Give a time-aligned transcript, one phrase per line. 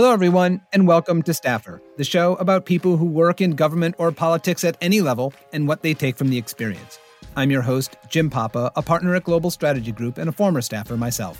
[0.00, 4.10] Hello, everyone, and welcome to Staffer, the show about people who work in government or
[4.10, 6.98] politics at any level and what they take from the experience.
[7.36, 10.96] I'm your host, Jim Papa, a partner at Global Strategy Group and a former staffer
[10.96, 11.38] myself.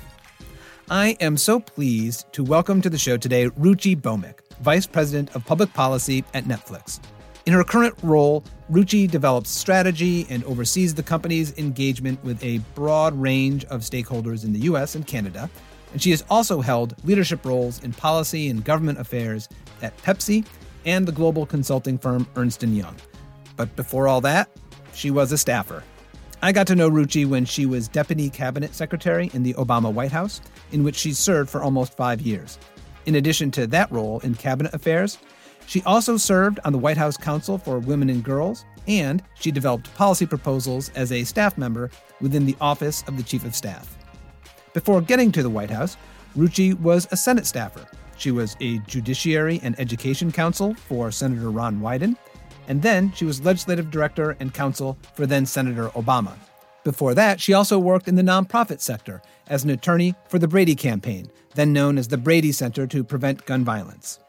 [0.91, 5.47] I am so pleased to welcome to the show today Ruchi Bhowmik, Vice President of
[5.47, 7.01] Public Policy at Netflix.
[7.47, 13.19] In her current role, Ruchi develops strategy and oversees the company's engagement with a broad
[13.19, 15.49] range of stakeholders in the US and Canada
[15.93, 19.49] and she has also held leadership roles in policy and government affairs
[19.83, 20.45] at Pepsi
[20.85, 22.97] and the global consulting firm Ernst & Young.
[23.57, 24.49] But before all that,
[24.95, 25.83] she was a staffer.
[26.43, 30.13] I got to know Ruchi when she was Deputy Cabinet Secretary in the Obama White
[30.13, 30.41] House,
[30.73, 32.59] in which she served for almost five years.
[33.05, 35.19] In addition to that role in cabinet affairs,
[35.67, 39.95] she also served on the White House Council for Women and Girls, and she developed
[39.95, 43.99] policy proposals as a staff member within the Office of the Chief of Staff.
[44.73, 45.97] Before getting to the White House,
[46.37, 47.87] Ruchi was a Senate staffer.
[48.17, 52.17] She was a Judiciary and Education Counsel for Senator Ron Wyden,
[52.69, 56.35] and then she was Legislative Director and Counsel for then Senator Obama.
[56.85, 60.75] Before that, she also worked in the nonprofit sector as an attorney for the Brady
[60.75, 64.21] Campaign, then known as the Brady Center to Prevent Gun Violence.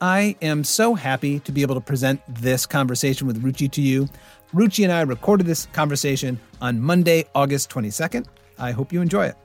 [0.00, 4.08] I am so happy to be able to present this conversation with Ruchi to you.
[4.52, 8.26] Ruchi and I recorded this conversation on Monday, August 22nd.
[8.58, 9.36] I hope you enjoy it.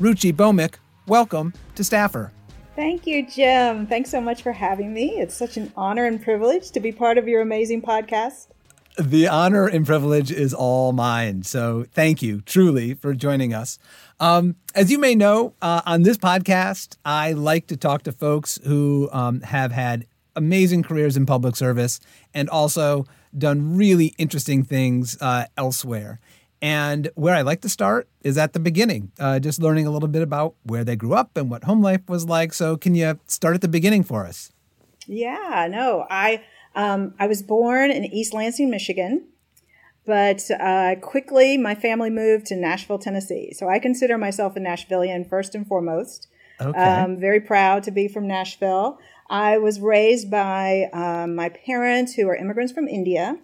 [0.00, 2.32] Ruchi Bhowmik, welcome to Staffer.
[2.74, 3.86] Thank you, Jim.
[3.86, 5.20] Thanks so much for having me.
[5.20, 8.46] It's such an honor and privilege to be part of your amazing podcast.
[8.98, 11.42] The honor and privilege is all mine.
[11.42, 13.78] So thank you truly for joining us.
[14.18, 18.58] Um, as you may know, uh, on this podcast, I like to talk to folks
[18.64, 22.00] who um, have had amazing careers in public service
[22.32, 23.04] and also
[23.36, 26.20] done really interesting things uh, elsewhere.
[26.62, 30.08] And where I like to start is at the beginning, uh, just learning a little
[30.08, 32.52] bit about where they grew up and what home life was like.
[32.52, 34.52] So, can you start at the beginning for us?
[35.06, 36.42] Yeah, no, I
[36.74, 39.26] um, I was born in East Lansing, Michigan,
[40.06, 43.52] but uh, quickly my family moved to Nashville, Tennessee.
[43.54, 46.28] So I consider myself a Nashvilleian first and foremost.
[46.60, 46.78] Okay.
[46.78, 48.98] Um, very proud to be from Nashville.
[49.30, 53.38] I was raised by um, my parents who are immigrants from India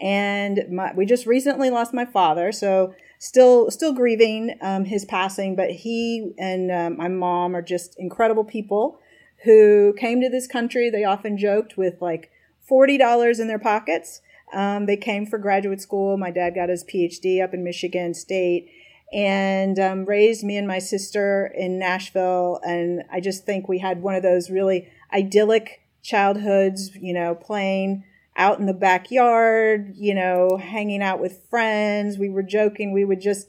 [0.00, 5.56] and my, we just recently lost my father, so still still grieving um, his passing.
[5.56, 8.98] But he and um, my mom are just incredible people
[9.44, 10.90] who came to this country.
[10.90, 14.20] They often joked with like forty dollars in their pockets.
[14.52, 16.16] Um, they came for graduate school.
[16.16, 18.70] My dad got his PhD up in Michigan State
[19.12, 22.60] and um, raised me and my sister in Nashville.
[22.64, 28.04] And I just think we had one of those really idyllic childhoods, you know, playing
[28.36, 32.18] out in the backyard, you know, hanging out with friends.
[32.18, 32.92] We were joking.
[32.92, 33.48] We would just,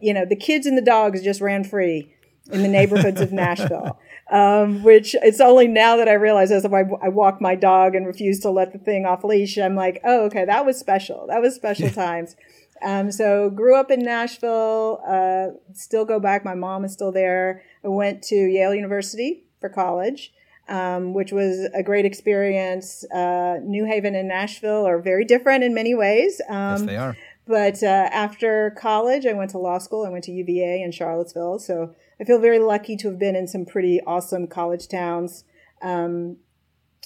[0.00, 2.14] you know, the kids and the dogs just ran free
[2.50, 3.98] in the neighborhoods of Nashville.
[4.30, 8.06] Um, which it's only now that I realize as I, I walk my dog and
[8.06, 11.26] refuse to let the thing off leash, I'm like, oh, okay, that was special.
[11.26, 12.34] That was special times.
[12.82, 16.44] Um, so grew up in Nashville, uh, still go back.
[16.44, 17.62] My mom is still there.
[17.84, 20.32] I went to Yale University for college
[20.68, 23.04] um, which was a great experience.
[23.10, 26.40] Uh, New Haven and Nashville are very different in many ways.
[26.48, 27.16] Um, yes, they are.
[27.46, 30.06] But uh, after college, I went to law school.
[30.06, 31.58] I went to UVA in Charlottesville.
[31.58, 35.44] So I feel very lucky to have been in some pretty awesome college towns.
[35.82, 36.36] Um,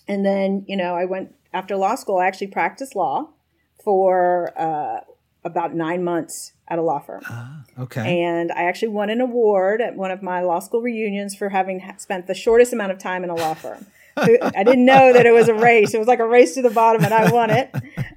[0.06, 3.30] and then, you know, I went after law school, I actually practiced law
[3.82, 5.00] for uh,
[5.46, 7.22] about nine months at a law firm.
[7.26, 8.22] Ah, okay.
[8.22, 11.80] And I actually won an award at one of my law school reunions for having
[11.98, 13.86] spent the shortest amount of time in a law firm.
[14.18, 15.92] I didn't know that it was a race.
[15.92, 17.70] It was like a race to the bottom, and I won it.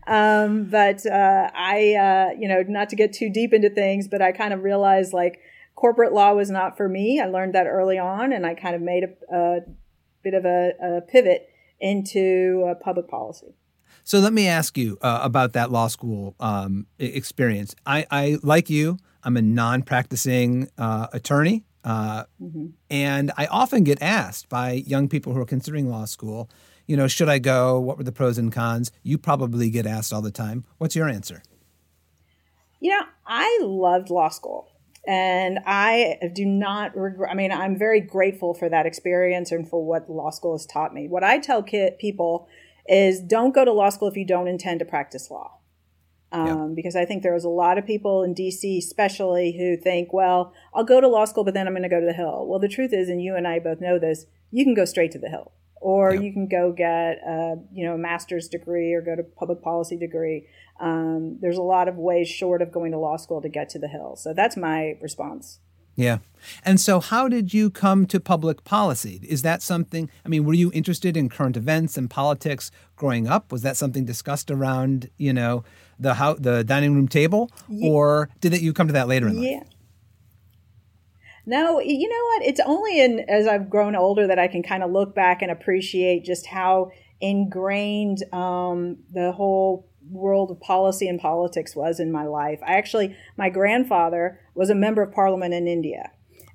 [0.07, 4.21] Um, but uh, I, uh, you know, not to get too deep into things, but
[4.21, 5.39] I kind of realized like
[5.75, 7.19] corporate law was not for me.
[7.21, 9.59] I learned that early on, and I kind of made a, a
[10.23, 13.53] bit of a, a pivot into uh, public policy.
[14.09, 17.75] So let me ask you uh, about that law school um, experience.
[17.85, 22.69] I, I, like you, I'm a non-practicing uh, attorney, uh, mm-hmm.
[22.89, 26.49] and I often get asked by young people who are considering law school,
[26.87, 27.79] you know, should I go?
[27.79, 28.91] What were the pros and cons?
[29.03, 30.65] You probably get asked all the time.
[30.79, 31.43] What's your answer?
[32.79, 34.69] You know, I loved law school.
[35.07, 39.85] And I do not regret, I mean, I'm very grateful for that experience and for
[39.85, 41.07] what law school has taught me.
[41.07, 42.47] What I tell kid, people
[42.89, 45.59] is don't go to law school if you don't intend to practice law.
[46.31, 46.75] Um.
[46.75, 50.83] Because I think there's a lot of people in DC, especially, who think, well, I'll
[50.83, 52.45] go to law school, but then I'm going to go to the Hill.
[52.47, 55.11] Well, the truth is, and you and I both know this, you can go straight
[55.13, 55.51] to the Hill,
[55.81, 59.61] or you can go get a you know a master's degree or go to public
[59.61, 60.47] policy degree.
[60.79, 63.79] Um, there's a lot of ways short of going to law school to get to
[63.79, 64.15] the Hill.
[64.15, 65.59] So that's my response.
[65.99, 66.19] Yeah.
[66.63, 69.19] And so, how did you come to public policy?
[69.21, 70.09] Is that something?
[70.25, 73.51] I mean, were you interested in current events and politics growing up?
[73.51, 75.65] Was that something discussed around, you know,
[75.99, 77.89] the how the dining room table, yeah.
[77.89, 79.45] or did it, you come to that later in life?
[79.45, 79.63] Yeah.
[81.45, 82.43] No, you know what?
[82.43, 85.51] It's only in as I've grown older that I can kind of look back and
[85.51, 92.25] appreciate just how ingrained um, the whole world of policy and politics was in my
[92.25, 92.59] life.
[92.65, 96.11] I actually, my grandfather was a member of parliament in India.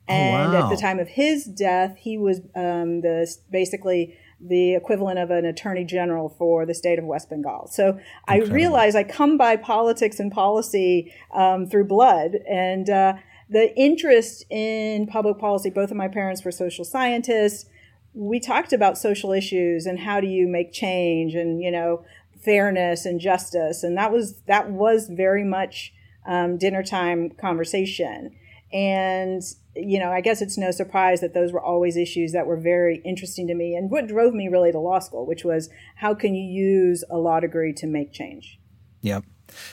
[0.09, 0.65] Oh, and oh, wow.
[0.67, 5.47] at the time of his death, he was um, the basically the equivalent of an
[5.47, 7.69] attorney general for the state of West Bengal.
[7.69, 7.99] So
[8.29, 8.53] Incredible.
[8.53, 13.15] I realize I come by politics and policy um, through blood, and uh,
[13.49, 15.71] the interest in public policy.
[15.71, 17.67] Both of my parents were social scientists.
[18.13, 22.05] We talked about social issues and how do you make change, and you know
[22.45, 25.93] fairness and justice, and that was that was very much
[26.27, 28.37] um, dinner time conversation.
[28.73, 29.43] And
[29.77, 33.03] you know, I guess it's no surprise that those were always issues that were very
[33.05, 36.35] interesting to me and what drove me really to law school, which was how can
[36.35, 38.61] you use a law degree to make change?
[39.03, 39.25] Yep.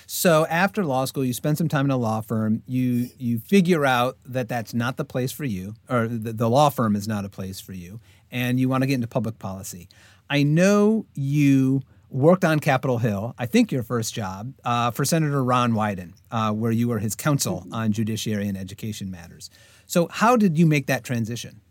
[0.06, 2.64] So after law school, you spend some time in a law firm.
[2.68, 6.70] You you figure out that that's not the place for you, or the, the law
[6.70, 9.88] firm is not a place for you, and you want to get into public policy.
[10.30, 15.44] I know you worked on Capitol Hill, I think your first job, uh, for Senator
[15.44, 17.74] Ron Wyden, uh, where you were his counsel mm-hmm.
[17.74, 19.50] on judiciary and education matters.
[19.86, 21.62] So, how did you make that transition?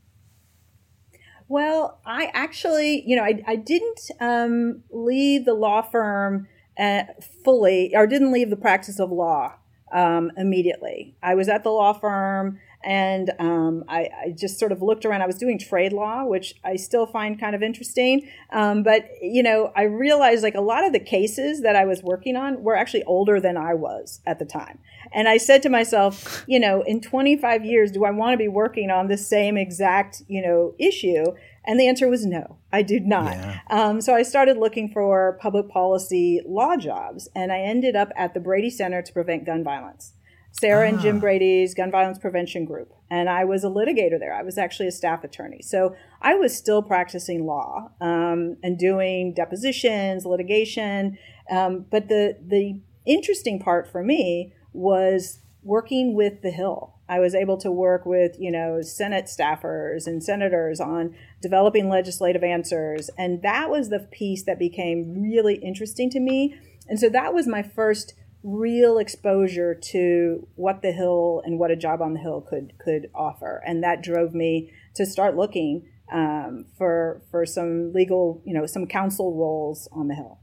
[1.48, 6.48] Well, I actually, you know, I, I didn't um, leave the law firm
[6.78, 7.02] uh,
[7.44, 9.54] fully, or didn't leave the practice of law
[9.92, 11.16] um, immediately.
[11.22, 15.20] I was at the law firm and um, I, I, just sort of looked around.
[15.20, 18.26] I was doing trade law, which I still find kind of interesting.
[18.52, 22.02] Um, but, you know, I realized like a lot of the cases that I was
[22.02, 24.78] working on were actually older than I was at the time.
[25.12, 28.48] And I said to myself, you know, in 25 years, do I want to be
[28.48, 31.24] working on the same exact, you know, issue?
[31.66, 33.32] And the answer was no, I did not.
[33.32, 33.58] Yeah.
[33.68, 38.32] Um, so I started looking for public policy law jobs, and I ended up at
[38.32, 40.14] the Brady Center to Prevent Gun Violence.
[40.52, 40.88] Sarah ah.
[40.88, 41.20] and Jim ah.
[41.20, 42.92] Brady's gun violence prevention group.
[43.10, 44.32] And I was a litigator there.
[44.32, 45.62] I was actually a staff attorney.
[45.62, 51.18] So I was still practicing law um, and doing depositions, litigation.
[51.50, 56.94] Um, but the, the interesting part for me was working with the Hill.
[57.08, 62.44] I was able to work with, you know, Senate staffers and senators on developing legislative
[62.44, 63.10] answers.
[63.18, 66.54] And that was the piece that became really interesting to me.
[66.88, 71.76] And so that was my first real exposure to what the hill and what a
[71.76, 73.62] job on the hill could could offer.
[73.66, 78.86] And that drove me to start looking um, for for some legal you know some
[78.86, 80.38] counsel roles on the hill.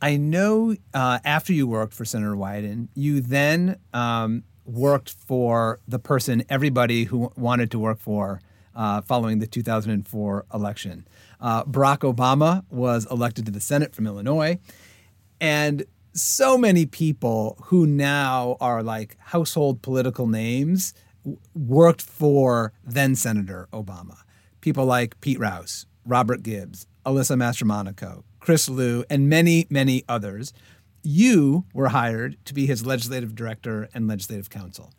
[0.00, 5.98] I know uh, after you worked for senator wyden you then um, worked for the
[5.98, 8.40] person everybody who wanted to work for
[8.74, 11.06] uh, following the 2004 election.
[11.40, 14.58] Uh, barack obama was elected to the senate from illinois
[15.40, 15.84] and
[16.18, 20.94] so many people who now are like household political names
[21.54, 24.16] worked for then Senator Obama.
[24.60, 30.52] People like Pete Rouse, Robert Gibbs, Alyssa Mastromonaco, Chris Lu, and many, many others.
[31.02, 34.92] You were hired to be his legislative director and legislative counsel.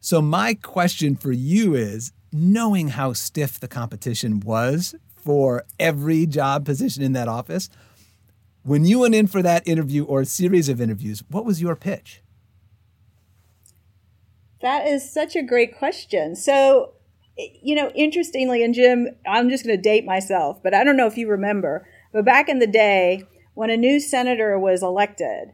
[0.00, 6.64] So, my question for you is knowing how stiff the competition was for every job
[6.64, 7.68] position in that office,
[8.66, 11.76] when you went in for that interview or a series of interviews, what was your
[11.76, 12.20] pitch?
[14.60, 16.34] That is such a great question.
[16.34, 16.94] So,
[17.36, 21.06] you know, interestingly, and Jim, I'm just going to date myself, but I don't know
[21.06, 23.22] if you remember, but back in the day,
[23.54, 25.52] when a new senator was elected,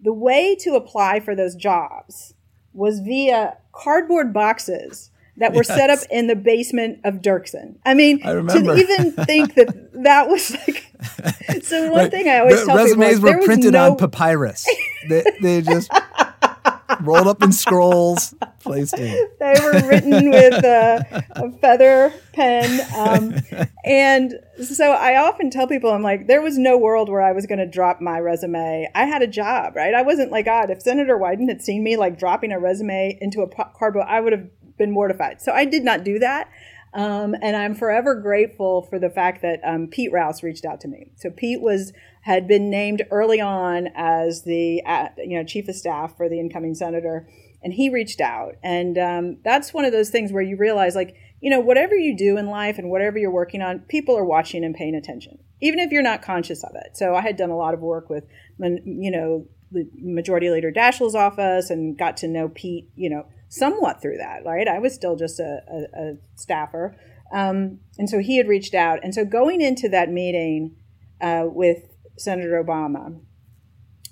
[0.00, 2.34] the way to apply for those jobs
[2.72, 5.68] was via cardboard boxes that were yes.
[5.68, 7.76] set up in the basement of Dirksen.
[7.84, 10.90] I mean, I to even think that that was like.
[11.62, 12.10] So one right.
[12.10, 13.90] thing I always tell resumes people, were printed no...
[13.90, 14.66] on papyrus.
[15.08, 15.90] they, they just
[17.00, 19.28] rolled up in scrolls, placed in.
[19.38, 23.34] They were written with a, a feather pen, um,
[23.84, 27.46] and so I often tell people, I'm like, there was no world where I was
[27.46, 28.88] going to drop my resume.
[28.94, 29.94] I had a job, right?
[29.94, 30.70] I wasn't like God.
[30.70, 34.32] If Senator Wyden had seen me like dropping a resume into a cardboard, I would
[34.32, 34.48] have
[34.78, 35.40] been mortified.
[35.40, 36.50] So I did not do that.
[36.94, 40.88] Um, and I'm forever grateful for the fact that um, Pete Rouse reached out to
[40.88, 41.10] me.
[41.16, 45.74] So Pete was had been named early on as the uh, you know chief of
[45.74, 47.28] staff for the incoming senator,
[47.64, 48.54] and he reached out.
[48.62, 52.16] And um, that's one of those things where you realize, like you know, whatever you
[52.16, 55.80] do in life and whatever you're working on, people are watching and paying attention, even
[55.80, 56.96] if you're not conscious of it.
[56.96, 58.24] So I had done a lot of work with
[58.60, 64.02] you know the Majority Leader Daschle's office and got to know Pete, you know somewhat
[64.02, 64.66] through that, right?
[64.66, 66.96] I was still just a, a, a staffer.
[67.32, 68.98] Um, and so he had reached out.
[69.02, 70.76] And so going into that meeting
[71.20, 71.78] uh, with
[72.18, 73.20] Senator Obama,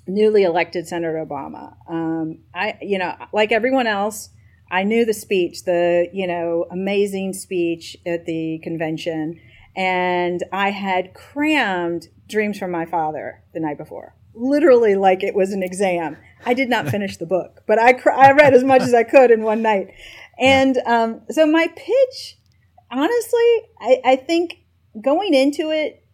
[0.07, 4.29] newly elected Senator Obama, um, I, you know, like everyone else,
[4.71, 9.39] I knew the speech, the, you know, amazing speech at the convention.
[9.75, 15.51] And I had crammed Dreams from My Father the night before, literally like it was
[15.51, 16.17] an exam.
[16.45, 19.31] I did not finish the book, but I, I read as much as I could
[19.31, 19.93] in one night.
[20.39, 22.37] And um, so my pitch,
[22.91, 24.55] honestly, I, I think
[25.01, 26.05] going into it,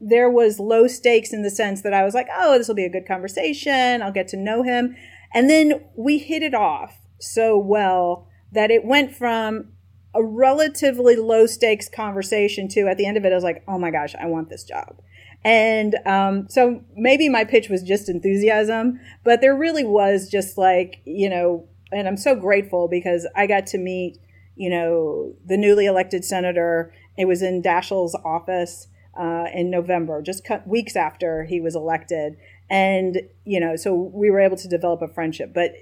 [0.00, 2.84] there was low stakes in the sense that I was like, oh, this will be
[2.84, 4.02] a good conversation.
[4.02, 4.96] I'll get to know him.
[5.34, 9.72] And then we hit it off so well that it went from
[10.14, 13.78] a relatively low stakes conversation to at the end of it, I was like, oh
[13.78, 15.00] my gosh, I want this job.
[15.46, 21.00] And um, so maybe my pitch was just enthusiasm, but there really was just like,
[21.04, 24.18] you know, and I'm so grateful because I got to meet,
[24.56, 26.92] you know, the newly elected senator.
[27.16, 32.36] It was in Daschle's office uh, in November, just weeks after he was elected.
[32.68, 35.54] And, you know, so we were able to develop a friendship.
[35.54, 35.74] But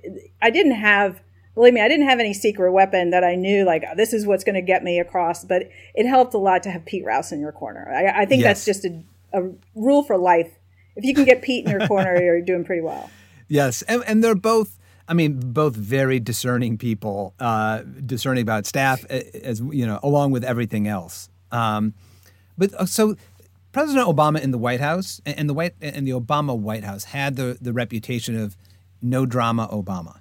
[0.42, 1.22] I didn't have
[1.54, 4.44] believe me, I didn't have any secret weapon that I knew like this is what's
[4.44, 5.42] going to get me across.
[5.42, 7.90] But it helped a lot to have Pete Rouse in your corner.
[7.90, 8.62] I, I think yes.
[8.62, 9.02] that's just a
[9.34, 10.58] a rule for life.
[10.96, 13.10] If you can get Pete in your corner, you're doing pretty well.
[13.48, 14.78] Yes, and, and they're both.
[15.06, 20.44] I mean, both very discerning people, uh, discerning about staff, as you know, along with
[20.44, 21.28] everything else.
[21.52, 21.92] Um,
[22.56, 23.16] but uh, so,
[23.72, 27.36] President Obama in the White House and the White and the Obama White House had
[27.36, 28.56] the the reputation of
[29.02, 30.20] no drama Obama,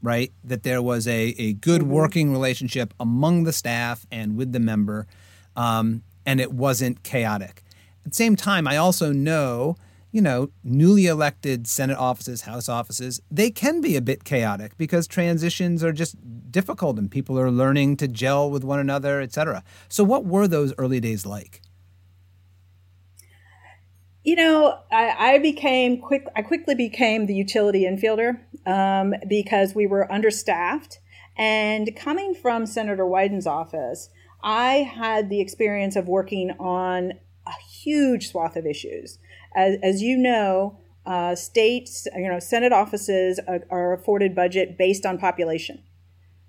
[0.00, 0.32] right?
[0.42, 1.90] That there was a a good mm-hmm.
[1.90, 5.06] working relationship among the staff and with the member,
[5.56, 7.61] um, and it wasn't chaotic.
[8.04, 9.76] At the same time, I also know,
[10.10, 15.06] you know, newly elected Senate offices, House offices, they can be a bit chaotic because
[15.06, 16.16] transitions are just
[16.50, 19.62] difficult and people are learning to gel with one another, et cetera.
[19.88, 21.62] So, what were those early days like?
[24.24, 26.26] You know, I, I, became quick.
[26.36, 31.00] I quickly became the utility infielder um, because we were understaffed.
[31.36, 34.10] And coming from Senator Wyden's office,
[34.42, 37.14] I had the experience of working on
[37.46, 39.18] a huge swath of issues.
[39.54, 45.04] As, as you know, uh, states, you know, Senate offices are, are, afforded budget based
[45.04, 45.82] on population.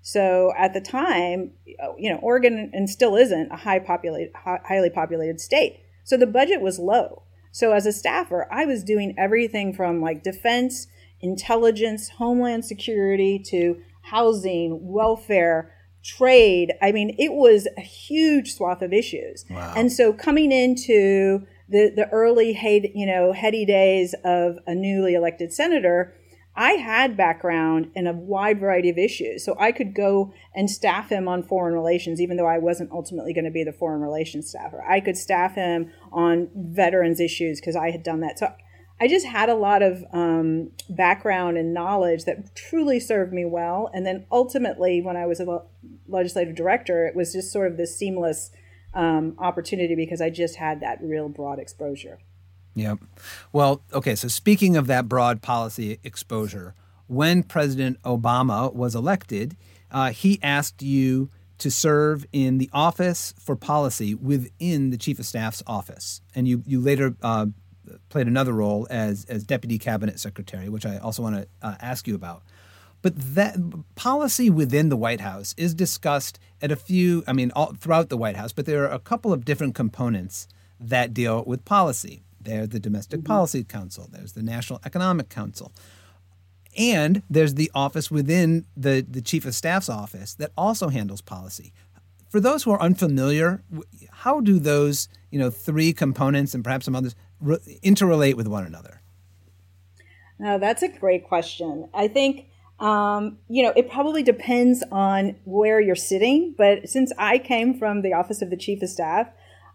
[0.00, 1.52] So at the time,
[1.98, 5.80] you know, Oregon and still isn't a high populated, highly populated state.
[6.04, 7.22] So the budget was low.
[7.50, 10.86] So as a staffer, I was doing everything from like defense,
[11.20, 15.73] intelligence, homeland security to housing, welfare,
[16.04, 16.74] trade.
[16.82, 19.44] I mean, it was a huge swath of issues.
[19.48, 19.72] Wow.
[19.76, 22.52] And so coming into the, the early,
[22.94, 26.14] you know, heady days of a newly elected senator,
[26.56, 29.44] I had background in a wide variety of issues.
[29.44, 33.32] So I could go and staff him on foreign relations, even though I wasn't ultimately
[33.32, 34.84] going to be the foreign relations staffer.
[34.88, 38.38] I could staff him on veterans issues because I had done that.
[38.38, 38.52] So
[39.00, 43.90] I just had a lot of um, background and knowledge that truly served me well.
[43.92, 45.62] And then ultimately, when I was a
[46.06, 48.50] legislative director, it was just sort of this seamless
[48.94, 52.18] um, opportunity because I just had that real broad exposure.
[52.76, 53.00] Yep.
[53.52, 54.14] Well, okay.
[54.14, 56.74] So speaking of that broad policy exposure,
[57.06, 59.56] when President Obama was elected,
[59.90, 65.26] uh, he asked you to serve in the Office for Policy within the Chief of
[65.26, 67.46] Staff's office, and you you later uh,
[68.08, 72.06] played another role as as Deputy Cabinet Secretary, which I also want to uh, ask
[72.06, 72.42] you about.
[73.04, 73.56] But that
[73.96, 78.16] policy within the White House is discussed at a few, I mean, all, throughout the
[78.16, 80.48] White House, but there are a couple of different components
[80.80, 82.22] that deal with policy.
[82.40, 83.26] There's the Domestic mm-hmm.
[83.26, 85.70] Policy Council, there's the National Economic Council,
[86.78, 91.74] and there's the office within the, the Chief of Staff's office that also handles policy.
[92.30, 93.62] For those who are unfamiliar,
[94.10, 98.64] how do those you know three components and perhaps some others re- interrelate with one
[98.64, 99.02] another?
[100.38, 101.88] Now, that's a great question.
[101.94, 102.48] I think
[102.80, 106.54] um, you know, it probably depends on where you're sitting.
[106.56, 109.28] But since I came from the Office of the Chief of Staff,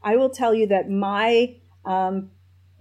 [0.04, 2.32] I will tell you that my, um,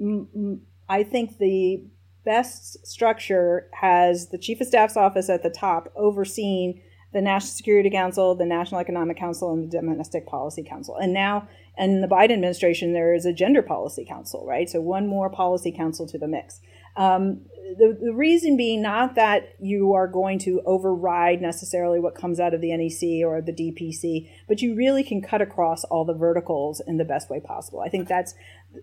[0.01, 1.85] m- I think the
[2.25, 7.91] best structure has the Chief of Staff's office at the top overseeing the National Security
[7.91, 10.97] Council, the National Economic Council, and the Domestic Policy Council.
[10.97, 11.49] And now,
[11.79, 14.69] in the Biden administration, there is a Gender Policy Council, right?
[14.69, 16.61] So one more policy council to the mix.
[16.97, 17.43] Um,
[17.77, 22.55] the, the reason being not that you are going to override necessarily what comes out
[22.55, 26.81] of the NEC or the DPC, but you really can cut across all the verticals
[26.87, 27.81] in the best way possible.
[27.81, 28.35] I think that's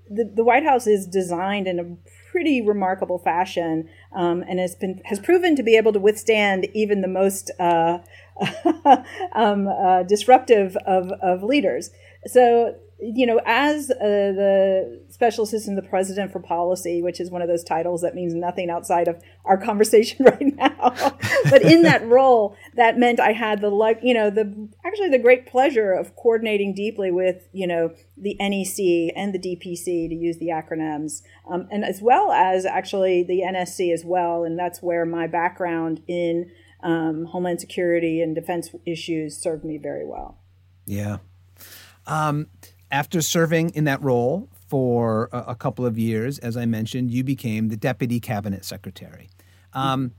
[0.10, 1.96] the, the White House is designed in a
[2.32, 7.02] pretty remarkable fashion um, and has been has proven to be able to withstand even
[7.02, 8.00] the most uh,
[9.34, 11.90] um, uh, disruptive of, of leaders.
[12.28, 17.30] So you know, as uh, the special assistant to the president for policy, which is
[17.30, 20.96] one of those titles that means nothing outside of our conversation right now,
[21.50, 25.20] but in that role, that meant I had the like, you know, the actually the
[25.20, 30.38] great pleasure of coordinating deeply with, you know, the NEC and the DPC to use
[30.38, 35.06] the acronyms, um, and as well as actually the NSC as well, and that's where
[35.06, 36.50] my background in
[36.86, 40.38] um, homeland security and defense issues served me very well.
[40.86, 41.18] Yeah.
[42.06, 42.48] Um,
[42.92, 47.24] after serving in that role for a, a, couple of years, as I mentioned, you
[47.24, 49.30] became the deputy cabinet secretary.
[49.74, 50.12] Um,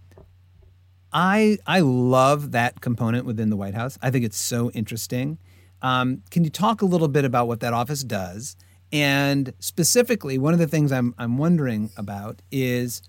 [1.12, 3.96] I I love that component within the White House.
[4.02, 5.38] I think it's so interesting.
[5.82, 8.56] Um, can you talk a little bit about what that office does?
[8.92, 13.02] And specifically, one of the things I'm I'm wondering about is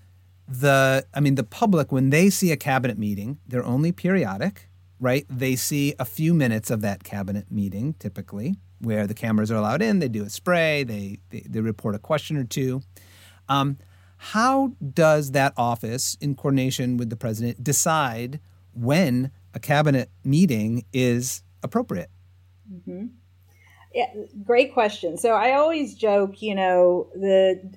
[0.48, 5.26] the I mean the public when they see a cabinet meeting, they're only periodic, right?
[5.28, 9.82] They see a few minutes of that cabinet meeting typically where the cameras are allowed
[9.82, 9.98] in.
[9.98, 10.84] They do a spray.
[10.84, 12.80] They they, they report a question or two.
[13.48, 13.78] Um,
[14.18, 18.40] how does that office, in coordination with the president, decide
[18.74, 22.10] when a cabinet meeting is appropriate?
[22.72, 23.06] Mm-hmm.
[23.94, 24.06] Yeah,
[24.44, 25.16] great question.
[25.16, 27.72] So I always joke, you know, the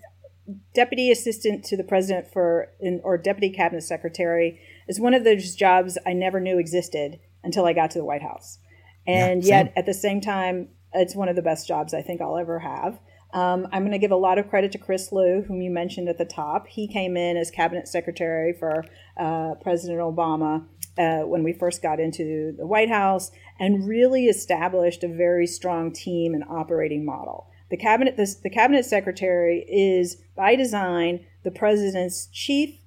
[0.73, 5.97] deputy assistant to the president for or deputy cabinet secretary is one of those jobs
[6.05, 8.59] I never knew existed until I got to the White House.
[9.07, 12.21] And yeah, yet at the same time, it's one of the best jobs I think
[12.21, 12.99] I'll ever have.
[13.33, 16.09] Um, I'm going to give a lot of credit to Chris Lu, whom you mentioned
[16.09, 16.67] at the top.
[16.67, 18.83] He came in as cabinet secretary for
[19.17, 20.65] uh, President Obama
[20.97, 25.93] uh, when we first got into the White House and really established a very strong
[25.93, 27.47] team and operating model.
[27.71, 32.77] The cabinet, the, the cabinet secretary is by design the president's chief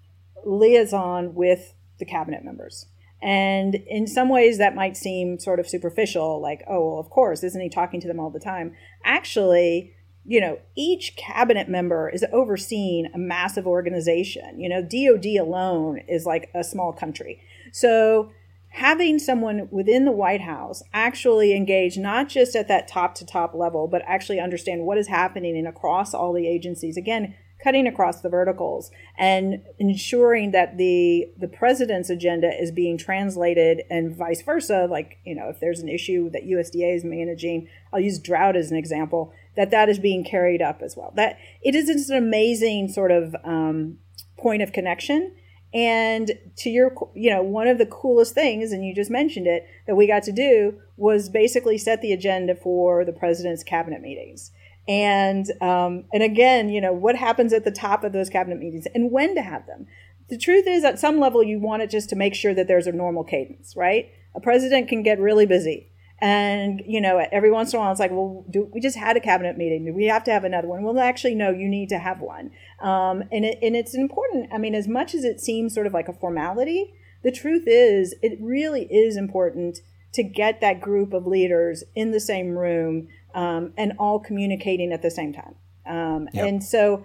[0.45, 2.87] liaison with the cabinet members.
[3.23, 7.43] And in some ways, that might seem sort of superficial, like, oh, well, of course,
[7.43, 8.77] isn't he talking to them all the time?
[9.03, 9.95] Actually,
[10.27, 14.61] you know, each cabinet member is overseeing a massive organization.
[14.61, 17.41] You know, DOD alone is like a small country.
[17.73, 18.31] So
[18.75, 23.55] having someone within the White House actually engage not just at that top to top
[23.55, 26.97] level, but actually understand what is happening and across all the agencies.
[26.97, 33.83] Again, cutting across the verticals and ensuring that the the president's agenda is being translated
[33.89, 38.01] and vice versa like you know if there's an issue that USDA is managing I'll
[38.01, 41.75] use drought as an example that that is being carried up as well that it
[41.75, 43.99] is an amazing sort of um,
[44.37, 45.35] point of connection
[45.75, 49.67] and to your you know one of the coolest things and you just mentioned it
[49.87, 54.53] that we got to do was basically set the agenda for the president's cabinet meetings
[54.87, 58.87] and um, and again, you know, what happens at the top of those cabinet meetings
[58.95, 59.87] and when to have them.
[60.29, 62.87] The truth is, at some level, you want it just to make sure that there's
[62.87, 64.11] a normal cadence, right?
[64.35, 65.91] A president can get really busy.
[66.25, 69.15] And, you know, every once in a while, it's like, well, do, we just had
[69.15, 69.85] a cabinet meeting.
[69.85, 70.83] Do we have to have another one?
[70.83, 72.51] Well, actually, no, you need to have one.
[72.81, 74.49] Um, and, it, and it's important.
[74.51, 78.15] I mean, as much as it seems sort of like a formality, the truth is,
[78.23, 79.81] it really is important
[80.15, 85.03] to get that group of leaders in the same room um, and all communicating at
[85.03, 85.57] the same time.
[85.85, 86.47] Um, yep.
[86.47, 87.05] And so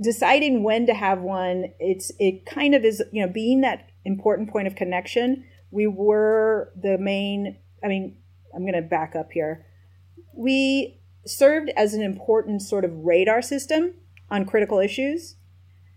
[0.00, 4.48] deciding when to have one, it's it kind of is you know being that important
[4.48, 5.44] point of connection.
[5.70, 7.58] We were the main.
[7.82, 8.16] I mean,
[8.54, 9.64] I'm going to back up here.
[10.32, 13.94] We served as an important sort of radar system
[14.30, 15.36] on critical issues,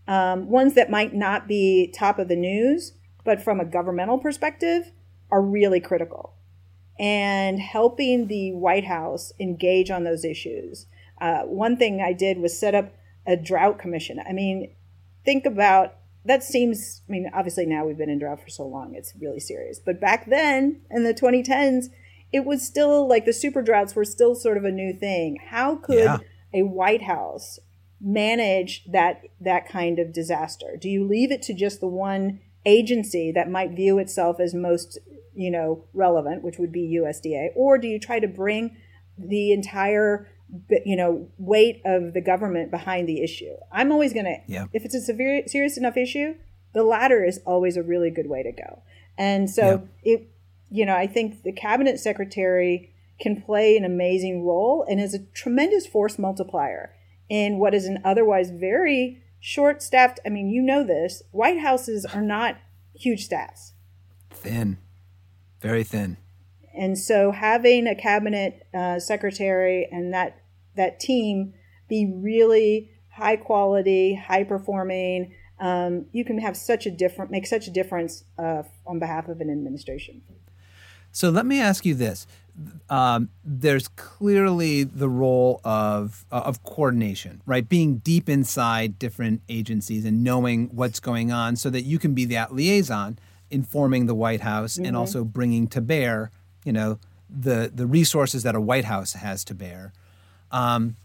[0.08, 2.94] um, ones that might not be top of the news,
[3.24, 4.92] but from a governmental perspective
[5.30, 6.34] are really critical
[7.00, 10.88] and helping the White House engage on those issues.
[11.20, 12.94] Uh, one thing I did was set up
[13.26, 14.20] a drought commission.
[14.28, 14.72] I mean,
[15.26, 18.96] think about that seems, I mean, obviously now we've been in drought for so long,
[18.96, 19.80] it's really serious.
[19.80, 21.86] But back then in the 2010s,
[22.32, 25.38] it was still like the super droughts were still sort of a new thing.
[25.50, 26.18] How could yeah.
[26.54, 27.60] a White House
[28.00, 30.78] manage that that kind of disaster?
[30.80, 35.00] Do you leave it to just the one agency that might view itself as most
[35.38, 38.76] you know, relevant, which would be USDA, or do you try to bring
[39.18, 40.28] the entire
[40.86, 43.54] you know weight of the government behind the issue?
[43.72, 44.66] I'm always going to yeah.
[44.74, 46.34] if it's a severe serious enough issue,
[46.74, 48.82] the latter is always a really good way to go.
[49.16, 50.14] And so yeah.
[50.14, 50.32] it
[50.70, 55.26] you know, I think the cabinet secretary can play an amazing role and is a
[55.34, 56.94] tremendous force multiplier
[57.30, 62.06] in what is an otherwise very short staffed I mean, you know this, White Houses
[62.06, 62.58] are not
[62.94, 63.74] huge staffs.
[64.30, 64.78] Thin.
[65.62, 66.18] Very thin.
[66.76, 70.42] And so having a cabinet uh, secretary and that
[70.76, 71.54] that team
[71.88, 77.68] be really high quality, high performing, um, you can have such a different make such
[77.68, 80.22] a difference uh, on behalf of an administration.
[81.12, 82.28] So let me ask you this:
[82.90, 87.68] um, There's clearly the role of uh, of coordination, right?
[87.68, 92.26] Being deep inside different agencies and knowing what's going on, so that you can be
[92.26, 93.20] that liaison,
[93.52, 94.86] informing the White House mm-hmm.
[94.86, 96.32] and also bringing to bear,
[96.64, 99.94] you know, the the resources that a White House has to bear.
[100.52, 100.96] Um,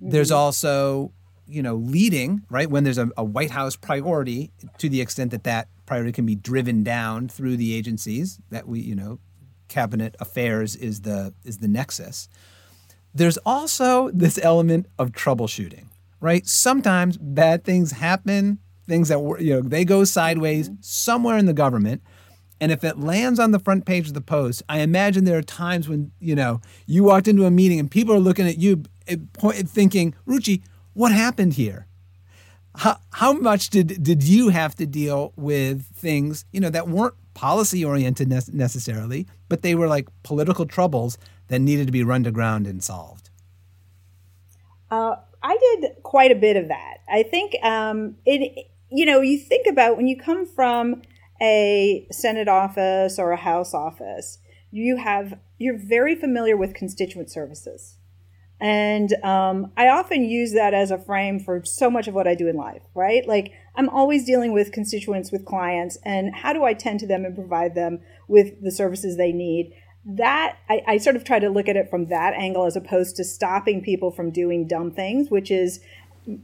[0.00, 0.10] mm-hmm.
[0.10, 1.12] There's also
[1.48, 5.44] you know leading right when there's a, a, White House priority to the extent that
[5.44, 9.18] that priority can be driven down through the agencies that we you know
[9.72, 12.28] cabinet affairs is the is the nexus.
[13.14, 15.86] There's also this element of troubleshooting,
[16.20, 16.46] right?
[16.46, 21.54] Sometimes bad things happen, things that were you know they go sideways somewhere in the
[21.54, 22.02] government.
[22.60, 25.42] And if it lands on the front page of the post, I imagine there are
[25.42, 28.84] times when you know you walked into a meeting and people are looking at you,
[29.08, 29.16] eh,
[29.78, 31.86] thinking, "Ruchi, what happened here?"
[32.74, 37.14] How, how much did did you have to deal with things you know that weren't
[37.34, 41.18] policy oriented ne- necessarily, but they were like political troubles
[41.48, 43.30] that needed to be run to ground and solved?
[44.90, 46.98] Uh, I did quite a bit of that.
[47.10, 48.68] I think um, it.
[48.94, 51.00] You know, you think about when you come from
[51.40, 54.38] a Senate office or a House office,
[54.70, 57.96] you have you're very familiar with constituent services.
[58.60, 62.36] And um, I often use that as a frame for so much of what I
[62.36, 63.26] do in life, right?
[63.26, 67.24] Like I'm always dealing with constituents, with clients, and how do I tend to them
[67.24, 69.72] and provide them with the services they need?
[70.04, 73.16] That I, I sort of try to look at it from that angle as opposed
[73.16, 75.80] to stopping people from doing dumb things, which is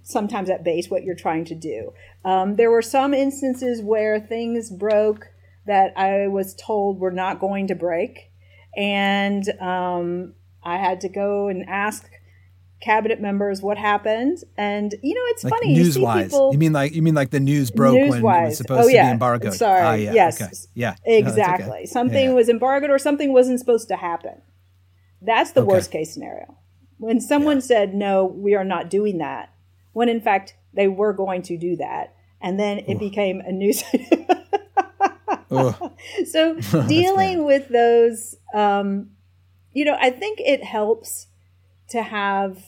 [0.02, 1.92] sometimes at base what you're trying to do.
[2.24, 5.28] Um, there were some instances where things broke
[5.66, 8.30] that I was told were not going to break.
[8.76, 12.08] And um, I had to go and ask
[12.80, 16.72] cabinet members what happened and you know it's like funny news wise people, you mean
[16.72, 19.02] like you mean like the news broke news when it was supposed oh, yeah.
[19.02, 20.12] to be embargoed sorry ah, yeah.
[20.12, 20.52] yes okay.
[20.74, 21.86] yeah exactly no, okay.
[21.86, 22.34] something yeah.
[22.34, 24.40] was embargoed or something wasn't supposed to happen
[25.20, 25.68] that's the okay.
[25.68, 26.56] worst case scenario
[26.98, 29.52] when someone said no we are not doing that
[29.92, 32.98] when in fact they were going to do that and then it Ooh.
[32.98, 33.82] became a news
[36.30, 36.54] so
[36.86, 39.10] dealing with those um,
[39.72, 41.28] you know, I think it helps
[41.90, 42.58] to have.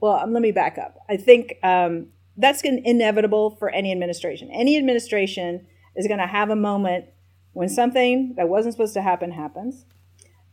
[0.00, 0.98] Well, um, let me back up.
[1.08, 4.50] I think um, that's inevitable for any administration.
[4.52, 7.06] Any administration is going to have a moment
[7.52, 9.84] when something that wasn't supposed to happen happens.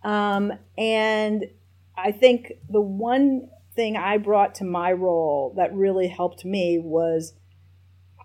[0.03, 1.45] Um, and
[1.97, 7.33] I think the one thing I brought to my role that really helped me was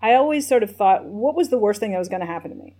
[0.01, 2.51] I always sort of thought, what was the worst thing that was going to happen
[2.51, 2.77] to me?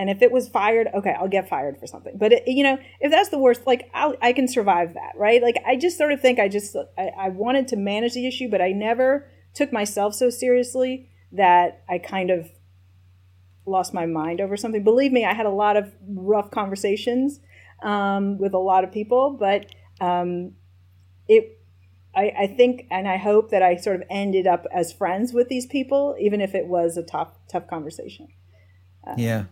[0.00, 2.16] And if it was fired, okay, I'll get fired for something.
[2.16, 5.42] But it, you know, if that's the worst, like I'll, i can survive that, right?
[5.42, 8.48] Like I just sort of think I just I, I wanted to manage the issue,
[8.48, 12.48] but I never took myself so seriously that I kind of
[13.66, 14.82] lost my mind over something.
[14.82, 17.40] Believe me, I had a lot of rough conversations
[17.82, 19.66] um, with a lot of people, but
[20.00, 20.52] um,
[21.28, 21.58] it.
[22.16, 25.50] I, I think and I hope that I sort of ended up as friends with
[25.50, 28.28] these people, even if it was a tough, tough conversation.
[29.06, 29.44] Uh, yeah,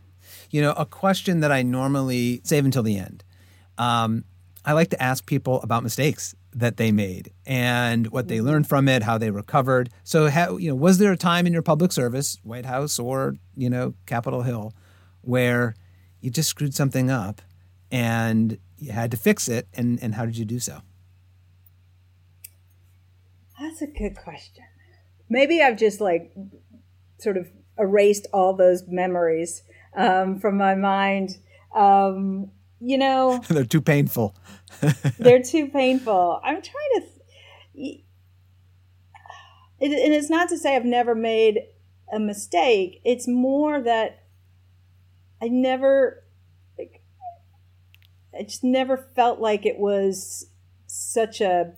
[0.51, 3.25] you know, a question that I normally save until the end.
[3.77, 4.25] Um,
[4.65, 8.89] I like to ask people about mistakes that they made and what they learned from
[8.89, 9.91] it, how they recovered.
[10.03, 13.37] So, how, you know, was there a time in your public service, White House or
[13.57, 14.75] you know Capitol Hill,
[15.23, 15.75] where
[16.21, 17.41] you just screwed something up
[17.91, 20.81] and you had to fix it, and and how did you do so?
[23.61, 24.65] That's a good question.
[25.29, 26.33] Maybe I've just like
[27.19, 29.63] sort of erased all those memories
[29.97, 31.39] um, from my mind.
[31.75, 34.37] Um, you know, they're too painful.
[35.19, 36.41] they're too painful.
[36.43, 37.07] I'm trying to.
[37.75, 38.05] Th-
[39.81, 41.61] it, and it's not to say I've never made
[42.13, 43.01] a mistake.
[43.05, 44.25] It's more that
[45.41, 46.25] I never,
[46.77, 47.03] like,
[48.37, 50.47] I just never felt like it was
[50.87, 51.75] such a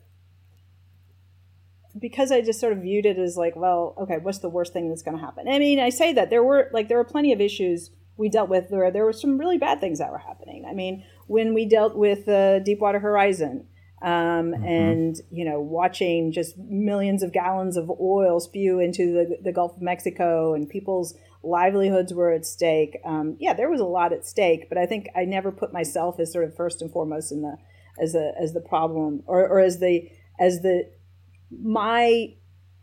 [1.99, 4.89] because I just sort of viewed it as like, well, okay, what's the worst thing
[4.89, 5.49] that's going to happen?
[5.49, 7.91] I mean, I say that there were like there were plenty of issues
[8.21, 10.67] we dealt with where there were some really bad things that were happening.
[10.69, 13.67] I mean, when we dealt with uh, Deepwater Horizon,
[14.03, 14.11] um,
[14.53, 14.65] mm-hmm.
[14.65, 19.77] and you know, watching just millions of gallons of oil spew into the, the Gulf
[19.77, 22.99] of Mexico, and people's livelihoods were at stake.
[23.07, 26.21] Um, yeah, there was a lot at stake, but I think I never put myself
[26.21, 27.57] as sort of first and foremost in the
[27.99, 30.91] as the as the problem or, or as the as the
[31.51, 32.35] my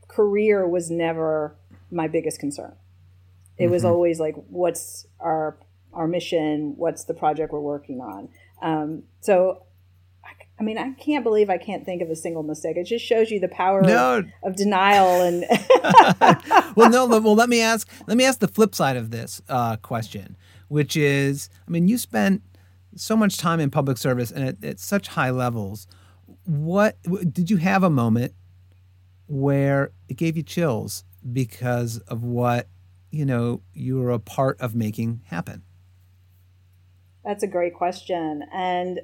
[0.08, 1.58] career was never
[1.92, 2.76] my biggest concern.
[3.58, 3.72] It mm-hmm.
[3.72, 5.58] was always like, what's our
[5.94, 6.74] our mission?
[6.78, 8.30] What's the project we're working on?
[8.62, 9.64] Um, so,
[10.60, 12.78] I mean, I can't believe I can't think of a single mistake.
[12.78, 14.20] It just shows you the power no.
[14.20, 15.46] of, of, denial and.
[16.76, 17.06] well, no.
[17.06, 17.90] Well, let me ask.
[18.08, 21.98] Let me ask the flip side of this uh, question, which is, I mean, you
[21.98, 22.42] spent
[22.96, 25.88] so much time in public service and at, at such high levels.
[26.46, 26.98] What
[27.34, 28.34] did you have a moment
[29.28, 32.68] where it gave you chills because of what
[33.18, 35.64] you know you are a part of making happen?
[37.26, 39.02] That's a great question, and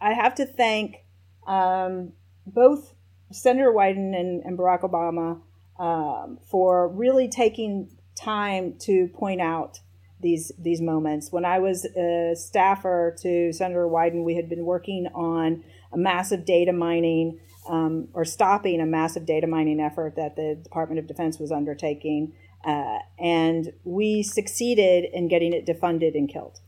[0.00, 1.04] I, I have to thank
[1.46, 2.12] um,
[2.46, 2.94] both
[3.32, 5.40] Senator Wyden and, and Barack Obama
[5.78, 9.80] um, for really taking time to point out
[10.20, 11.32] these these moments.
[11.32, 16.44] When I was a staffer to Senator Wyden, we had been working on a massive
[16.44, 21.38] data mining um, or stopping a massive data mining effort that the Department of Defense
[21.38, 22.32] was undertaking,
[22.64, 26.60] uh, and we succeeded in getting it defunded and killed.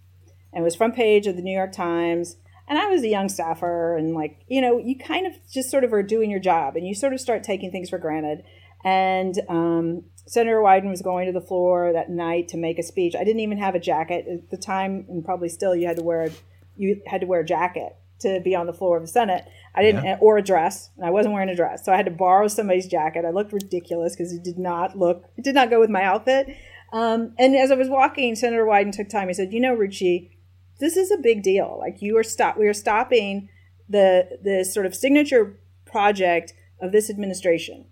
[0.53, 2.37] And it was front page of the New York Times.
[2.69, 5.85] And I was a young staffer, and like you know, you kind of just sort
[5.85, 8.43] of are doing your job, and you sort of start taking things for granted.
[8.85, 13.15] And um, Senator Wyden was going to the floor that night to make a speech.
[13.15, 16.03] I didn't even have a jacket at the time, and probably still, you had to
[16.03, 16.29] wear
[16.77, 19.45] you had to wear a jacket to be on the floor of the Senate.
[19.75, 20.19] I didn't, yeah.
[20.21, 22.87] or a dress, and I wasn't wearing a dress, so I had to borrow somebody's
[22.87, 23.25] jacket.
[23.27, 26.57] I looked ridiculous because it did not look, it did not go with my outfit.
[26.93, 29.29] Um, and as I was walking, Senator Wyden took time.
[29.29, 30.31] He said, "You know, Ruchi,
[30.79, 31.77] this is a big deal.
[31.79, 33.49] Like you are stop, we are stopping
[33.89, 37.87] the the sort of signature project of this administration.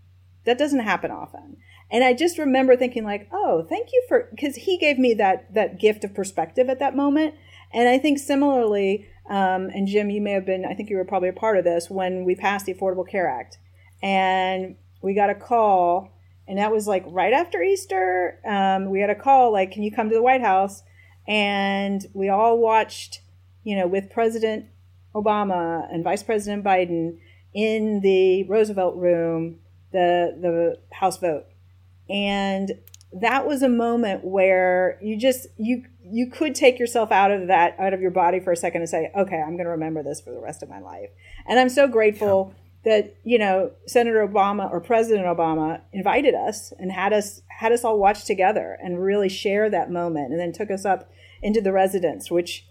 [0.44, 1.56] That doesn't happen often."
[1.90, 5.52] And I just remember thinking like, "Oh, thank you for," because he gave me that
[5.52, 7.34] that gift of perspective at that moment.
[7.72, 11.04] And I think similarly, um, and Jim, you may have been, I think you were
[11.04, 13.58] probably a part of this when we passed the Affordable Care Act.
[14.02, 16.12] And we got a call,
[16.46, 18.38] and that was like right after Easter.
[18.44, 20.82] Um, we had a call, like, can you come to the White House?
[21.26, 23.22] And we all watched,
[23.62, 24.66] you know, with President
[25.14, 27.18] Obama and Vice President Biden
[27.54, 29.60] in the Roosevelt room,
[29.92, 31.46] the, the House vote.
[32.10, 32.72] And
[33.20, 37.76] that was a moment where you just you you could take yourself out of that
[37.78, 40.20] out of your body for a second and say okay i'm going to remember this
[40.20, 41.10] for the rest of my life
[41.46, 42.52] and i'm so grateful
[42.84, 42.92] yeah.
[42.92, 47.84] that you know senator obama or president obama invited us and had us had us
[47.84, 51.72] all watch together and really share that moment and then took us up into the
[51.72, 52.66] residence which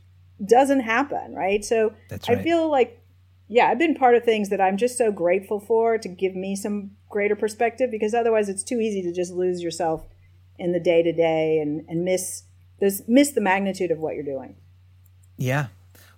[0.46, 2.30] doesn't happen right so right.
[2.30, 3.02] i feel like
[3.48, 6.54] yeah i've been part of things that i'm just so grateful for to give me
[6.54, 10.06] some greater perspective because otherwise it's too easy to just lose yourself
[10.64, 12.44] in the day to day and and miss
[12.80, 14.56] this miss the magnitude of what you're doing.
[15.38, 15.68] Yeah.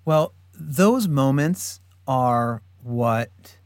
[0.05, 3.57] Well, those moments are what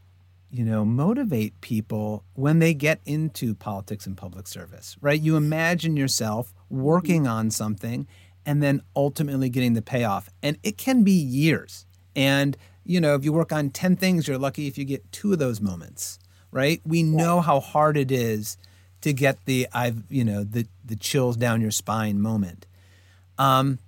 [0.50, 5.20] you know motivate people when they get into politics and public service, right?
[5.20, 8.08] You imagine yourself working on something
[8.46, 10.30] and then ultimately getting the payoff.
[10.42, 11.84] And it can be years.
[12.16, 15.34] And you know, if you work on 10 things, you're lucky if you get two
[15.34, 16.18] of those moments,
[16.50, 16.80] right?
[16.86, 18.56] We know how hard it is
[19.02, 22.66] to get the I've you know the the chills down your spine moment.
[23.38, 23.78] Um,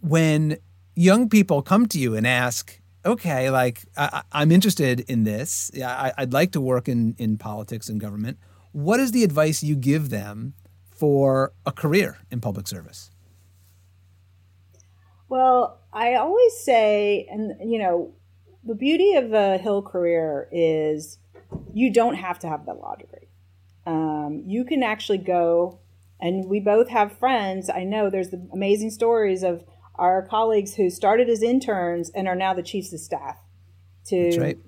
[0.00, 0.58] when
[0.94, 6.12] young people come to you and ask, okay, like I, am interested in this, I,
[6.18, 8.38] I'd like to work in in politics and government.
[8.72, 10.54] What is the advice you give them
[10.90, 13.10] for a career in public service?
[15.28, 18.14] Well, I always say, and you know,
[18.64, 21.18] the beauty of a Hill career is
[21.74, 23.11] you don't have to have the law degree
[23.86, 25.80] um, you can actually go
[26.20, 27.68] and we both have friends.
[27.68, 29.64] I know there's the amazing stories of
[29.96, 33.38] our colleagues who started as interns and are now the chiefs of staff
[34.06, 34.58] to right.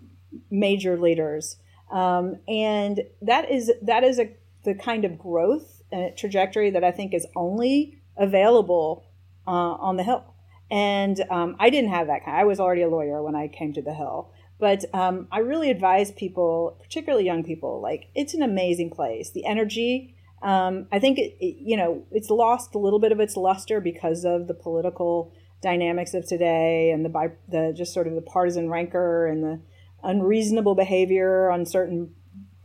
[0.51, 1.57] major leaders.
[1.93, 4.31] Um, and that is that is a
[4.65, 9.05] the kind of growth and trajectory that i think is only available
[9.47, 10.25] uh, on the hill.
[10.71, 13.73] And um, i didn't have that kind i was already a lawyer when i came
[13.75, 18.43] to the hill but um, I really advise people, particularly young people, like it's an
[18.43, 19.31] amazing place.
[19.31, 23.21] The energy, um, I think, it, it, you know, it's lost a little bit of
[23.21, 28.15] its luster because of the political dynamics of today and the the just sort of
[28.15, 29.61] the partisan rancor and the
[30.03, 32.15] unreasonable behavior on certain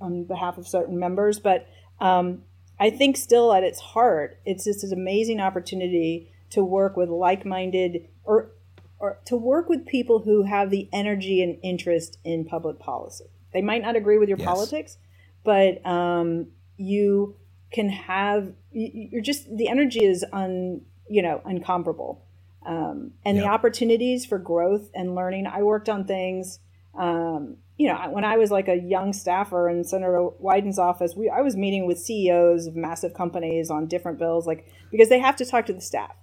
[0.02, 1.39] on behalf of certain members.
[1.39, 1.67] But
[1.99, 2.43] um,
[2.80, 8.08] I think still at its heart, it's just an amazing opportunity to work with like-minded
[8.23, 8.52] or
[9.00, 13.26] or to work with people who have the energy and interest in public policy.
[13.54, 14.48] They might not agree with your yes.
[14.48, 14.98] politics,
[15.44, 17.36] but um, you
[17.72, 22.24] can have you're just the energy is un you know incomparable,
[22.66, 25.48] um, and the opportunities for growth and learning.
[25.48, 26.60] I worked on things.
[26.98, 31.30] Um, you know, when I was like a young staffer in Senator Wyden's office, we
[31.30, 35.38] I was meeting with CEOs of massive companies on different bills, like because they have
[35.38, 36.16] to talk to the staff.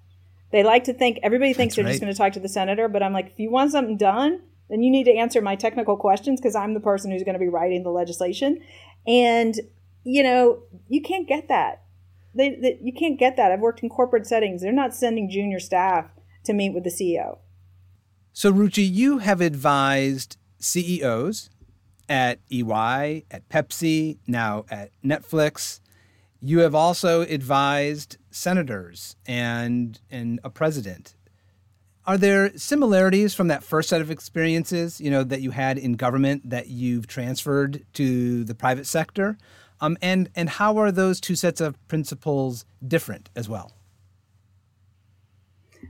[0.56, 1.90] They like to think everybody thinks That's they're right.
[1.90, 4.40] just going to talk to the senator, but I'm like, if you want something done,
[4.70, 7.38] then you need to answer my technical questions because I'm the person who's going to
[7.38, 8.62] be writing the legislation.
[9.06, 9.54] And
[10.02, 11.82] you know, you can't get that.
[12.34, 13.52] They, they, you can't get that.
[13.52, 14.62] I've worked in corporate settings.
[14.62, 16.06] They're not sending junior staff
[16.44, 17.36] to meet with the CEO.
[18.32, 21.50] So, Ruchi, you have advised CEOs
[22.08, 25.80] at EY, at Pepsi, now at Netflix.
[26.40, 31.14] You have also advised senators and, and a president.
[32.06, 35.94] Are there similarities from that first set of experiences, you know, that you had in
[35.94, 39.36] government that you've transferred to the private sector?
[39.80, 43.72] Um, and and how are those two sets of principles different as well?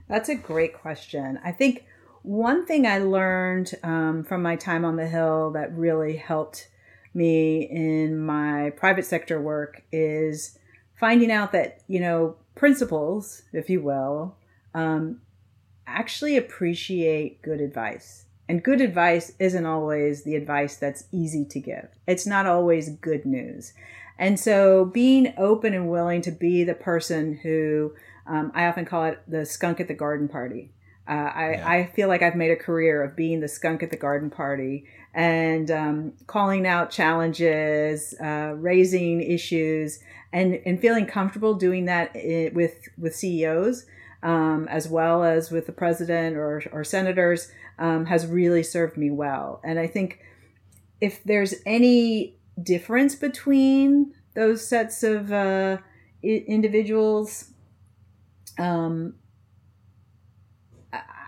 [0.09, 1.39] That's a great question.
[1.43, 1.85] I think
[2.23, 6.67] one thing I learned um, from my time on the Hill that really helped
[7.17, 10.57] me in my private sector work is
[10.99, 14.37] finding out that, you know, principals, if you will,
[14.73, 15.19] um,
[15.85, 18.25] actually appreciate good advice.
[18.47, 21.89] And good advice isn't always the advice that's easy to give.
[22.07, 23.73] It's not always good news.
[24.17, 27.93] And so being open and willing to be the person who
[28.25, 30.71] um, I often call it the skunk at the garden party.
[31.07, 31.69] Uh, I, yeah.
[31.69, 34.85] I feel like I've made a career of being the skunk at the garden party
[35.13, 39.99] and um, calling out challenges, uh, raising issues,
[40.33, 42.13] and, and feeling comfortable doing that
[42.53, 43.85] with with CEOs
[44.23, 49.11] um, as well as with the president or, or senators um, has really served me
[49.11, 49.61] well.
[49.63, 50.19] And I think
[50.99, 55.77] if there's any difference between those sets of uh,
[56.23, 57.51] I- individuals,
[58.57, 59.13] um,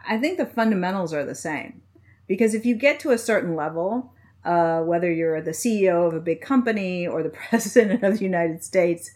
[0.10, 1.82] I think the fundamentals are the same.
[2.28, 6.20] Because if you get to a certain level, uh, whether you're the CEO of a
[6.20, 9.12] big company or the president of the United States,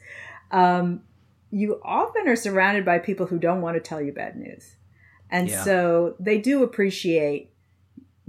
[0.52, 1.02] um,
[1.52, 4.76] you often are surrounded by people who don't want to tell you bad news.
[5.30, 5.64] And yeah.
[5.64, 7.52] so they do appreciate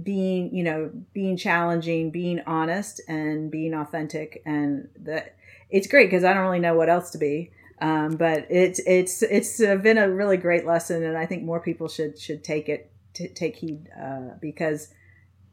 [0.01, 4.41] being, you know, being challenging, being honest and being authentic.
[4.45, 5.35] And that
[5.69, 7.51] it's great because I don't really know what else to be.
[7.81, 11.87] Um, but it's it's it's been a really great lesson, and I think more people
[11.87, 14.93] should should take it to take heed uh, because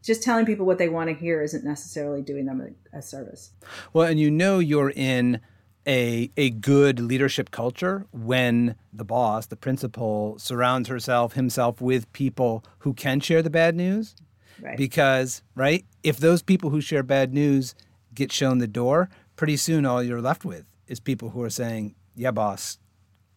[0.01, 3.51] just telling people what they want to hear isn't necessarily doing them a, a service.
[3.93, 5.41] Well, and you know you're in
[5.87, 12.63] a a good leadership culture when the boss, the principal, surrounds herself himself with people
[12.79, 14.15] who can share the bad news.
[14.61, 14.77] Right.
[14.77, 17.75] Because, right, if those people who share bad news
[18.13, 21.95] get shown the door, pretty soon all you're left with is people who are saying,
[22.15, 22.77] "Yeah, boss.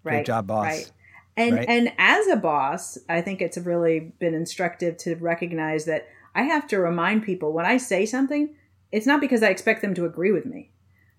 [0.03, 0.27] Great right.
[0.27, 0.93] job, boss." Right.
[1.37, 1.69] And right?
[1.69, 6.67] and as a boss, I think it's really been instructive to recognize that I have
[6.69, 8.55] to remind people when I say something,
[8.93, 10.71] it's not because I expect them to agree with me.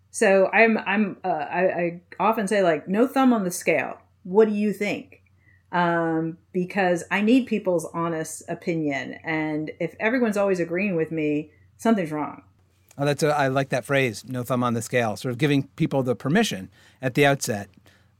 [0.10, 4.00] So I'm I'm uh, I, I, often say like no thumb on the scale.
[4.24, 5.22] What do you think?
[5.72, 12.12] Um, because I need people's honest opinion, and if everyone's always agreeing with me, something's
[12.12, 12.44] wrong.
[12.98, 14.24] Oh, that's a, I like that phrase.
[14.28, 15.16] No thumb on the scale.
[15.16, 16.70] Sort of giving people the permission
[17.02, 17.70] at the outset,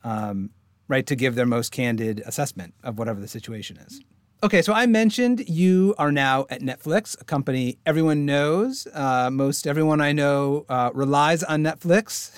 [0.04, 0.52] um,
[0.88, 4.02] right, to give their most candid assessment of whatever the situation is.
[4.44, 8.88] Okay, so I mentioned you are now at Netflix, a company everyone knows.
[8.94, 12.32] Uh, most everyone I know uh, relies on Netflix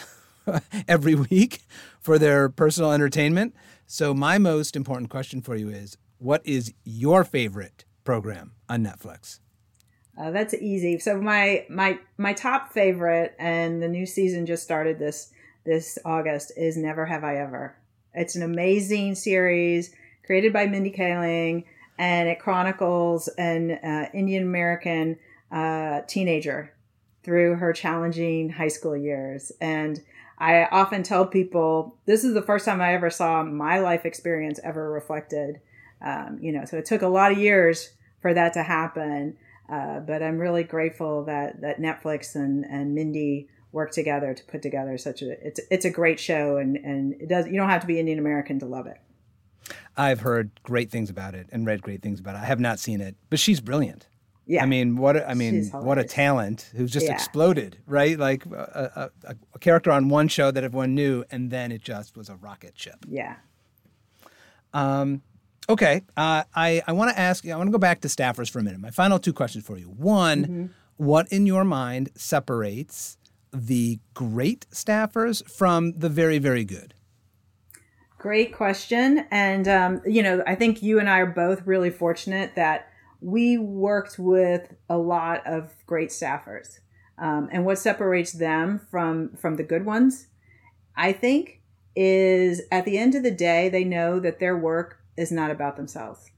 [0.88, 1.62] every week
[2.00, 3.54] for their personal entertainment.
[3.86, 9.40] So, my most important question for you is what is your favorite program on Netflix?
[10.20, 11.00] Uh, that's easy.
[11.00, 15.32] So my my my top favorite, and the new season just started this
[15.66, 17.76] this August, is Never Have I Ever.
[18.14, 19.94] It's an amazing series
[20.26, 21.64] created by Mindy Kaling
[22.00, 25.18] and it chronicles an uh, Indian American
[25.52, 26.74] uh, teenager
[27.24, 29.52] through her challenging high school years.
[29.60, 30.02] And
[30.38, 34.60] I often tell people this is the first time I ever saw my life experience
[34.64, 35.60] ever reflected.
[36.02, 39.36] Um, you know, so it took a lot of years for that to happen.
[39.70, 44.62] Uh, but I'm really grateful that that Netflix and and Mindy work together to put
[44.62, 47.82] together such a it's it's a great show and and it does you don't have
[47.82, 48.98] to be Indian American to love it.
[49.96, 52.40] I've heard great things about it and read great things about it.
[52.40, 54.08] I have not seen it, but she's brilliant.
[54.50, 54.64] Yeah.
[54.64, 57.14] I mean, what a, I mean, what a talent who's just yeah.
[57.14, 58.18] exploded, right?
[58.18, 62.18] Like a, a, a, character on one show that everyone knew, and then it just
[62.18, 63.06] was a rocket ship.
[63.08, 63.36] Yeah.
[64.74, 65.22] Um,
[65.70, 66.02] okay.
[66.18, 68.60] Uh, I, I want to ask you, I want to go back to staffers for
[68.60, 68.80] a minute.
[68.80, 69.86] My final two questions for you.
[69.86, 70.66] One, mm-hmm.
[70.98, 73.18] what in your mind separates
[73.54, 76.94] the great staffers from the very, very good?
[78.18, 79.26] Great question.
[79.32, 82.90] And, um, you know, I think you and I are both really fortunate that
[83.22, 86.80] we worked with a lot of great staffers.
[87.18, 90.28] Um, and what separates them from, from the good ones,
[90.96, 91.62] I think,
[91.96, 95.76] is at the end of the day, they know that their work is not about
[95.76, 96.32] themselves.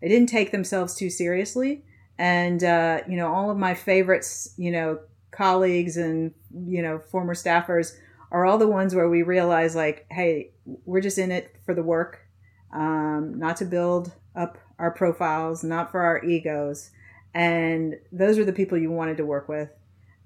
[0.00, 1.84] They didn't take themselves too seriously.
[2.18, 4.98] And, uh, you know, all of my favorites, you know,
[5.30, 7.96] colleagues and, you know, former staffers
[8.30, 10.50] are all the ones where we realize like, hey,
[10.84, 12.20] we're just in it for the work.
[12.72, 16.90] um, not to build up our profiles, not for our egos.
[17.34, 19.70] And those are the people you wanted to work with.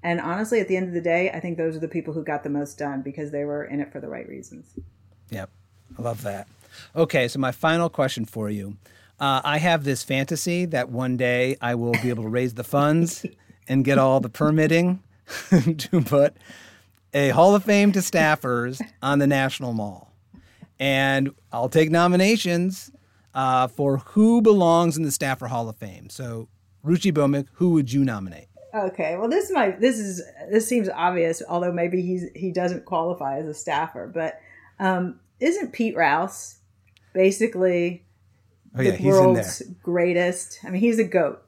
[0.02, 2.22] And honestly, at the end of the day, I think those are the people who
[2.22, 4.72] got the most done because they were in it for the right reasons.
[5.30, 5.50] Yep.
[5.98, 6.46] I love that.
[6.94, 8.76] Okay, so my final question for you.
[9.18, 12.64] Uh, I have this fantasy that one day I will be able to raise the
[12.64, 13.24] funds
[13.68, 15.02] and get all the permitting
[15.78, 16.36] to put
[17.14, 20.12] a Hall of Fame to staffers on the National Mall.
[20.78, 22.90] And I'll take nominations
[23.34, 26.10] uh, for who belongs in the Staffer Hall of Fame.
[26.10, 26.48] So,
[26.84, 28.48] Ruchi Bhowmik, who would you nominate?
[28.74, 32.84] Okay, well, this is my this is this seems obvious, although maybe he's he doesn't
[32.84, 34.06] qualify as a staffer.
[34.06, 34.38] But
[34.78, 36.58] um, isn't Pete Rouse
[37.16, 38.04] basically
[38.78, 39.42] Oh, yeah, the he's in there.
[39.42, 40.58] world's greatest?
[40.62, 41.42] I mean, he's a goat,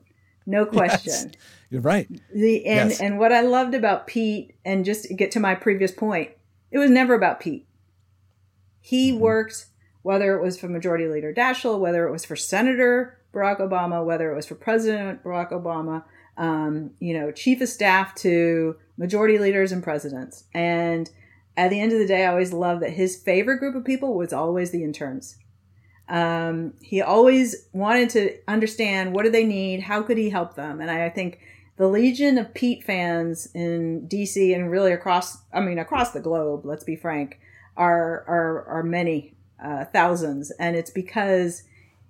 [0.47, 1.13] no question.
[1.13, 1.27] Yes,
[1.71, 2.09] you're right.
[2.35, 3.01] The and Yes.
[3.01, 6.31] and what I loved about Pete, and just to get to my previous point,
[6.71, 7.67] it was never about Pete.
[8.81, 9.21] He Mm-hmm.
[9.21, 9.67] worked
[10.03, 14.33] whether it was for Majority Leader Daschle, whether it was for Senator Barack Obama, whether
[14.33, 16.05] it was for President Barack Obama,
[16.39, 20.45] um, you know, chief of staff to majority leaders and presidents.
[20.55, 21.11] And
[21.59, 24.15] at the end of the day, I always loved that his favorite group of people
[24.15, 25.37] was always the interns.
[26.09, 30.81] Um, he always wanted to understand what do they need, how could he help them,
[30.81, 31.41] and I, I think
[31.79, 36.67] the legion of Pete fans in DC and really across, I mean, across the globe.
[36.67, 37.39] Let's be frank,
[37.77, 41.63] are are are many uh, thousands, and it's because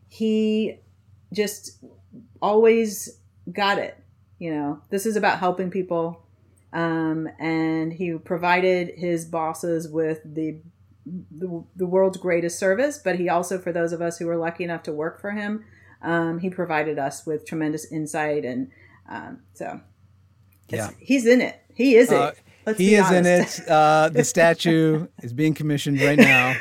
[0.09, 0.79] he
[1.33, 1.85] just
[2.41, 3.19] always
[3.53, 4.03] got it.
[4.39, 6.25] You know, this is about helping people,
[6.73, 10.61] um, and he provided his bosses with the
[11.31, 14.65] the, the world's greatest service, but he also, for those of us who were lucky
[14.65, 15.65] enough to work for him,
[16.03, 18.45] um, he provided us with tremendous insight.
[18.45, 18.71] And
[19.09, 19.81] um, so
[20.69, 20.91] Yeah.
[21.01, 21.61] he's in it.
[21.75, 22.43] He is Uh, it.
[22.67, 23.69] Let's he is in it.
[23.69, 26.55] Uh, the statue is being commissioned right now.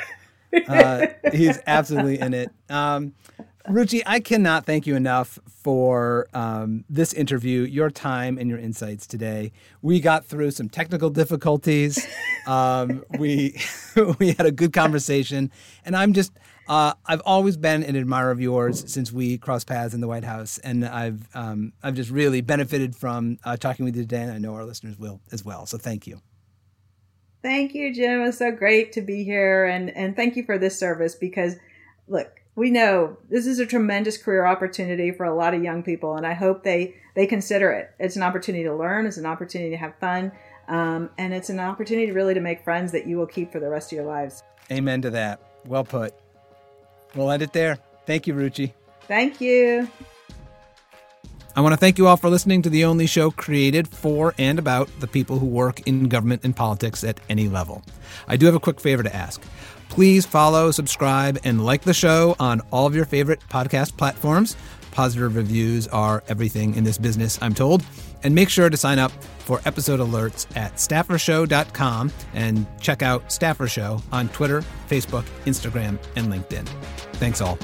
[0.68, 2.50] Uh, he's absolutely in it.
[2.70, 3.14] Um,
[3.70, 9.06] Ruchi, I cannot thank you enough for um, this interview, your time and your insights
[9.06, 9.52] today.
[9.82, 12.06] We got through some technical difficulties.
[12.48, 13.60] Um, we
[14.20, 15.52] we had a good conversation,
[15.84, 16.32] and I'm just
[16.70, 20.24] uh, I've always been an admirer of yours since we crossed paths in the White
[20.24, 24.32] House, and I've um, I've just really benefited from uh, talking with you today, and
[24.32, 25.66] I know our listeners will as well.
[25.66, 26.22] So thank you.
[27.42, 28.22] Thank you, Jim.
[28.22, 31.58] It's so great to be here, and and thank you for this service because,
[32.08, 36.16] look, we know this is a tremendous career opportunity for a lot of young people,
[36.16, 37.92] and I hope they they consider it.
[38.00, 40.32] It's an opportunity to learn, it's an opportunity to have fun,
[40.68, 43.70] um, and it's an opportunity really to make friends that you will keep for the
[43.70, 44.44] rest of your lives.
[44.72, 45.40] Amen to that.
[45.66, 46.16] Well put.
[47.16, 47.78] We'll end it there.
[48.08, 48.74] Thank you, Ruchi.
[49.08, 49.88] Thank you.
[51.56, 54.60] I want to thank you all for listening to the only show created for and
[54.60, 57.84] about the people who work in government and politics at any level.
[58.28, 59.42] I do have a quick favor to ask.
[59.90, 64.56] Please follow, subscribe, and like the show on all of your favorite podcast platforms.
[64.92, 67.84] Positive reviews are everything in this business, I'm told.
[68.24, 73.68] And make sure to sign up for episode alerts at staffershow.com and check out Staffer
[73.68, 76.68] Show on Twitter, Facebook, Instagram, and LinkedIn.
[77.14, 77.58] Thanks all.